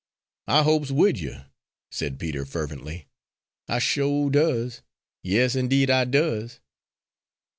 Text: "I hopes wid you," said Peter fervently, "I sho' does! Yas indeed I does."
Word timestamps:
"I 0.47 0.63
hopes 0.63 0.89
wid 0.89 1.19
you," 1.19 1.43
said 1.91 2.17
Peter 2.17 2.43
fervently, 2.43 3.05
"I 3.67 3.77
sho' 3.77 4.31
does! 4.31 4.81
Yas 5.21 5.53
indeed 5.55 5.91
I 5.91 6.05
does." 6.05 6.59